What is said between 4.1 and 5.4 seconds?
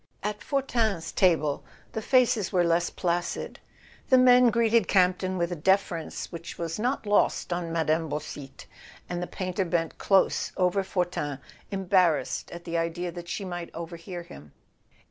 men greeted Campton